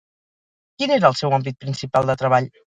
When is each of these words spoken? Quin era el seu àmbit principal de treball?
Quin 0.79 0.95
era 0.95 1.11
el 1.15 1.19
seu 1.21 1.37
àmbit 1.39 1.61
principal 1.67 2.13
de 2.13 2.19
treball? 2.25 2.53